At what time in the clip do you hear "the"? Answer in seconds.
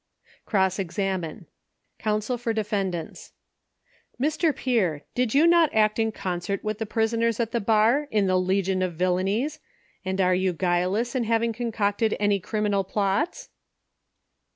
6.79-6.87, 7.51-7.59, 8.25-8.39